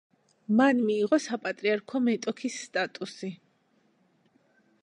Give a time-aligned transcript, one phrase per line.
[0.59, 3.33] მან მიიღო საპატრიარქო მეტოქის სტატუსი.